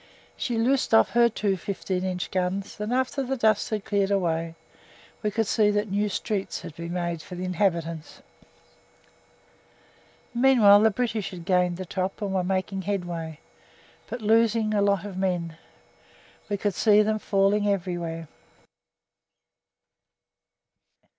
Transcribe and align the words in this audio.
She 0.35 0.57
loosed 0.57 0.95
off 0.95 1.11
her 1.11 1.29
two 1.29 1.55
fifteen 1.55 2.03
inch 2.03 2.31
guns, 2.31 2.79
and 2.79 2.91
after 2.91 3.21
the 3.21 3.37
dust 3.37 3.69
had 3.69 3.85
cleared 3.85 4.09
away 4.09 4.55
we 5.21 5.29
could 5.29 5.45
see 5.45 5.69
that 5.69 5.91
new 5.91 6.09
streets 6.09 6.61
had 6.63 6.75
been 6.75 6.93
made 6.93 7.21
for 7.21 7.35
the 7.35 7.43
inhabitants. 7.43 8.23
Meanwhile 10.33 10.79
the 10.79 10.89
British 10.89 11.29
had 11.29 11.45
gained 11.45 11.77
the 11.77 11.85
top 11.85 12.19
and 12.19 12.33
were 12.33 12.43
making 12.43 12.81
headway, 12.81 13.41
but 14.09 14.23
losing 14.23 14.73
a 14.73 14.81
lot 14.81 15.05
of 15.05 15.17
men 15.17 15.59
one 16.47 16.57
could 16.57 16.73
see 16.73 17.03
them 17.03 17.19
falling 17.19 17.67
everywhere. 17.67 18.27